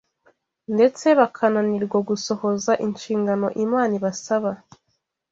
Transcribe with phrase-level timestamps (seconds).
[0.75, 4.51] ndetse bakananirwa gusohoza inshingano Imana ibasaba.